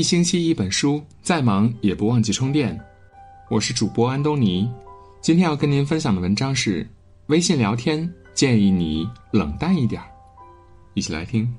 [0.00, 2.74] 一星期一本书，再忙也不忘记充电。
[3.50, 4.66] 我是主播安东尼，
[5.20, 6.88] 今天要跟您分享的文章是：
[7.26, 10.00] 微信聊天建议你冷淡一点
[10.94, 11.54] 一起来听。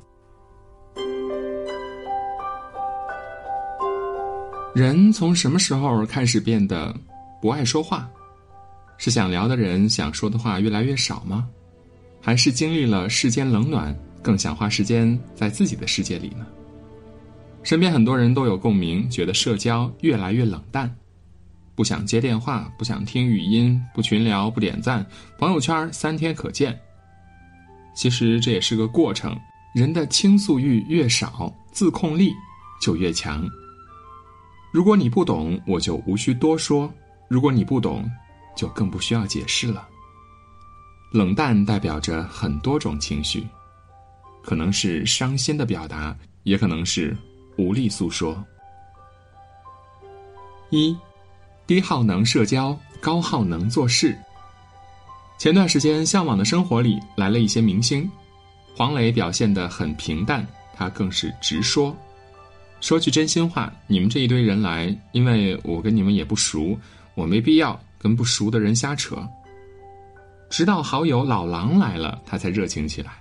[4.73, 6.91] 人从什么时候开始变得
[7.43, 8.09] 不爱说话？
[8.97, 11.47] 是想聊的人想说的话越来越少吗？
[12.19, 16.47] 还是经历了世间冷暖，更想花时间在自己的世界里呢？
[17.63, 20.93] 身边很多人都有共鸣，觉得社交越来越冷淡，
[21.75, 25.05] 不想接电话，不想听语音，不群聊，不点赞，
[25.37, 26.77] 朋友圈三天可见。
[27.93, 29.37] 其实这也是个过程，
[29.75, 32.33] 人的倾诉欲越少，自控力
[32.81, 33.47] 就越强。
[34.71, 36.89] 如果你不懂，我就无需多说；
[37.29, 38.09] 如果你不懂，
[38.55, 39.87] 就更不需要解释了。
[41.11, 43.45] 冷淡代表着很多种情绪，
[44.41, 47.15] 可能是伤心的表达，也可能是。
[47.57, 48.43] 无力诉说。
[50.69, 50.95] 一，
[51.67, 54.17] 低耗能社交，高耗能做事。
[55.37, 58.09] 前段时间，《向往的生活》里来了一些明星，
[58.75, 61.95] 黄磊表现的很平淡，他更是直说，
[62.79, 66.77] 说句真心话：你们这一堆人来，因为我跟你们也不熟，
[67.15, 69.17] 我没必要跟不熟的人瞎扯。
[70.49, 73.11] 直到好友老狼来了，他才热情起来。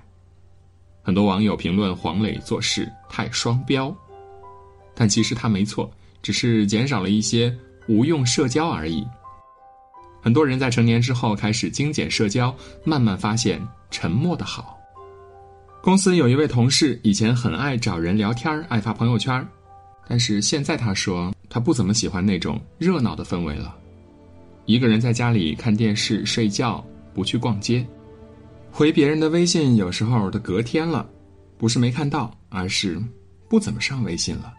[1.02, 3.94] 很多网友评论黄磊做事太双标。
[4.94, 5.90] 但其实他没错，
[6.22, 7.54] 只是减少了一些
[7.88, 9.06] 无用社交而已。
[10.22, 13.60] 很多人在成年之后开始精简社交，慢慢发现
[13.90, 14.78] 沉默的好。
[15.82, 19.46] 公司有一位同事，以前很爱找人聊天，爱发朋友圈，
[20.06, 23.74] 但是现在他说他不怎么喜欢那种热闹的氛围了。
[24.66, 27.84] 一个人在家里看电视、睡觉，不去逛街，
[28.70, 31.08] 回别人的微信有时候都隔天了，
[31.56, 33.02] 不是没看到，而是
[33.48, 34.52] 不怎么上微信了。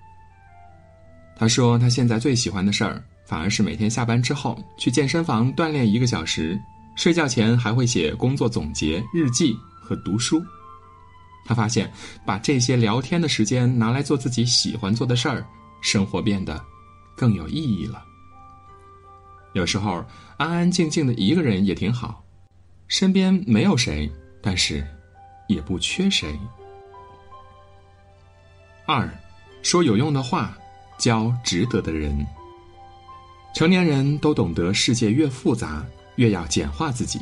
[1.36, 6.60] 他说：“他现在最喜欢的事儿，反而是每天下班之后去健身房锻炼一个小时，
[6.96, 10.40] 睡觉前还会写工作总结、日记和读书。
[11.44, 11.92] 他发现，
[12.24, 15.44] 把这些聊天的时间拿来做自己喜欢做的事儿，
[15.82, 16.64] 生活变得
[17.18, 18.06] 更有意义了。
[19.54, 20.06] 有时候
[20.38, 22.24] 安安静静的一个人也挺好，
[22.88, 24.08] 身边没有谁，
[24.44, 24.86] 但是
[25.48, 26.40] 也不缺谁。
[28.86, 29.10] 二，
[29.64, 30.56] 说有用的话。”
[31.02, 32.16] 交值得的人。
[33.56, 35.84] 成年人都懂得，世界越复杂，
[36.16, 37.20] 越要简化自己。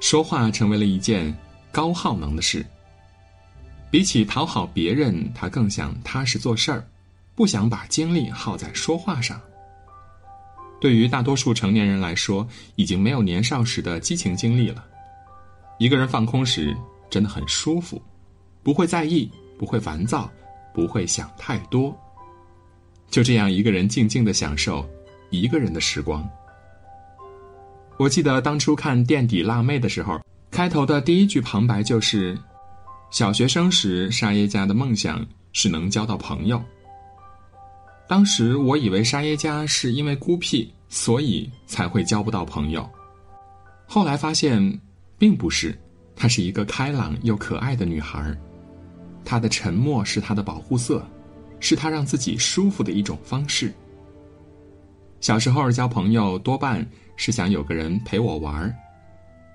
[0.00, 1.32] 说话成为了一件
[1.70, 2.66] 高耗能的事。
[3.92, 6.84] 比起讨好别人，他更想踏实做事儿，
[7.36, 9.40] 不想把精力耗在说话上。
[10.80, 14.84] 对于大多数成年人来说，已经没有年少时的激情经历了。
[15.78, 16.76] 一个人放空时，
[17.08, 18.02] 真的很舒服，
[18.64, 20.28] 不会在意，不会烦躁，
[20.74, 21.96] 不会想太多。
[23.10, 24.84] 就这样，一个人静静的享受
[25.30, 26.28] 一个人的时光。
[27.96, 30.20] 我记得当初看《垫底辣妹》的时候，
[30.50, 32.36] 开头的第一句旁白就是
[33.10, 36.60] ：“小学生时，沙耶加的梦想是能交到朋友。”
[38.08, 42.88] 当时我以为沙耶加是因为孤僻，所以才会交不到朋友。
[43.86, 44.80] 后来发现，
[45.16, 45.78] 并不是，
[46.16, 48.36] 她是一个开朗又可爱的女孩，
[49.24, 51.06] 她的沉默是她的保护色。
[51.64, 53.72] 是他让自己舒服的一种方式。
[55.18, 56.86] 小时候交朋友多半
[57.16, 58.74] 是想有个人陪我玩儿，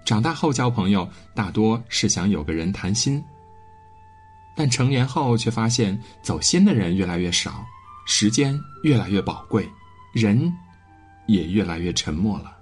[0.04, 3.24] 长大后交朋友大多是想有个人谈心。
[4.56, 7.64] 但成年后却发现走心的人越来越少，
[8.08, 9.70] 时间越来越宝贵，
[10.12, 10.52] 人
[11.28, 12.58] 也越来越沉默了。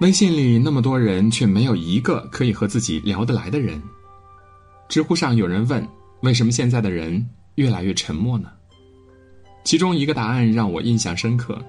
[0.00, 3.80] 微信里那么多人，却没有一个可以和自己聊得来的人。
[4.88, 5.88] 知乎上有人问：
[6.22, 7.24] 为什么现在的人？
[7.56, 8.50] 越来越沉默呢。
[9.64, 11.62] 其中一个答案让我印象深刻：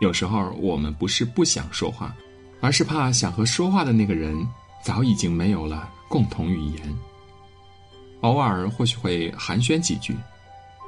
[0.00, 2.14] 有时候我们不是不想说话，
[2.60, 4.36] 而是怕想和说话的那个人
[4.82, 6.98] 早已经没有了共同语言。
[8.22, 10.16] 偶尔或许会寒暄几句，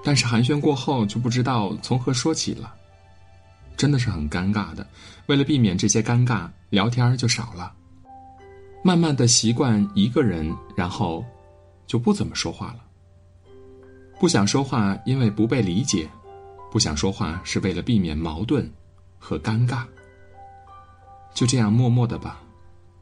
[0.04, 2.74] 但是寒暄过后就不知道从何说起了，
[3.76, 4.86] 真的是很尴尬的。
[5.26, 7.72] 为了避免这些尴尬，聊天就少了。
[8.84, 11.24] 慢慢的习惯一个人，然后
[11.86, 12.80] 就不怎么说话了。
[14.22, 16.06] 不想说话，因为不被理解；
[16.70, 18.72] 不想说话，是为了避免矛盾
[19.18, 19.82] 和尴尬。
[21.34, 22.40] 就这样默默的吧，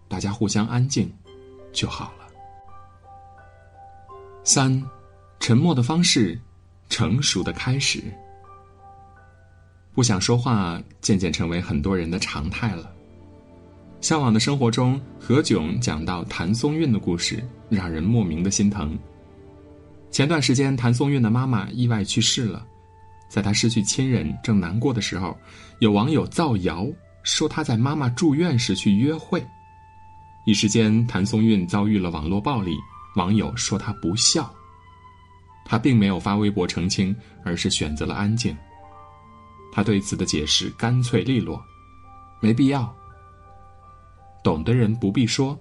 [0.08, 1.12] 大家互相安静
[1.74, 2.26] 就好了。
[4.44, 4.82] 三，
[5.40, 6.40] 沉默的方式，
[6.88, 8.02] 成熟的开始。
[9.92, 12.90] 不想说话，渐渐成为很多人的常态了。
[14.00, 18.98] 向往的生活中，何炅讲到谭松韵的故事，让人莫名的心疼。
[20.10, 22.66] 前段时间，谭松韵的妈妈意外去世了，
[23.28, 25.38] 在她失去亲人正难过的时候，
[25.78, 26.86] 有网友造谣
[27.22, 29.46] 说她在妈妈住院时去约会，
[30.46, 32.76] 一时间谭松韵遭遇了网络暴力，
[33.16, 34.52] 网友说她不孝。
[35.64, 37.14] 他并没有发微博澄清，
[37.44, 38.56] 而是选择了安静。
[39.70, 41.62] 他对此的解释干脆利落，
[42.40, 42.92] 没必要。
[44.42, 45.56] 懂的人不必说，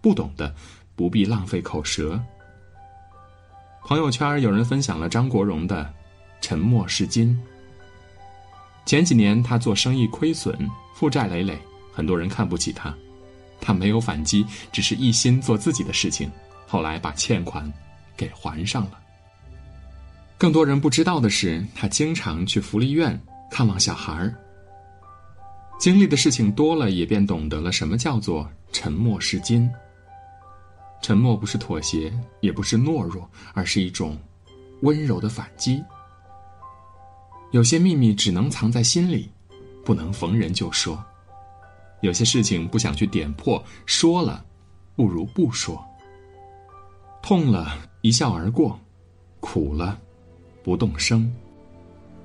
[0.00, 0.54] 不懂的
[0.94, 2.22] 不必浪费口舌。
[3.88, 5.90] 朋友圈有人分享了张国荣的。
[6.42, 7.34] 沉默是金。
[8.84, 10.54] 前几年他做生意亏损，
[10.94, 11.58] 负债累累，
[11.90, 12.94] 很多人看不起他，
[13.62, 16.30] 他没有反击，只是一心做自己的事情。
[16.66, 17.72] 后来把欠款
[18.14, 18.98] 给还上了。
[20.36, 23.18] 更多人不知道的是，他经常去福利院
[23.50, 24.34] 看望小孩儿。
[25.80, 29.66] 经历的事情多了，也便懂得了什么叫做沉默是金。
[31.00, 34.18] 沉默不是妥协，也不是懦弱，而是一种
[34.82, 35.82] 温柔的反击。
[37.52, 39.30] 有些秘密只能藏在心里，
[39.84, 40.96] 不能逢人就说；
[42.02, 44.44] 有些事情不想去点破，说了
[44.94, 45.82] 不如不说。
[47.22, 48.78] 痛了一笑而过，
[49.40, 49.98] 苦了
[50.62, 51.32] 不动声。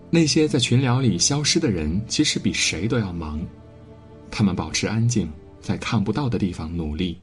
[0.09, 3.39] 那些在群聊里消失的人，其实比谁都要忙。
[4.29, 5.31] 他们保持安静，
[5.61, 7.19] 在看不到的地方努力。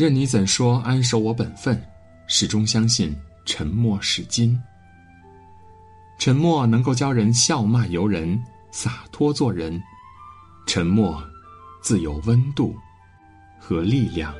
[0.00, 1.78] 任你怎说，安守我本分，
[2.26, 3.14] 始终相信
[3.44, 4.58] 沉默是金。
[6.18, 9.78] 沉默能够教人笑骂由人，洒脱做人。
[10.66, 11.22] 沉默，
[11.82, 12.74] 自有温度
[13.58, 14.34] 和力量。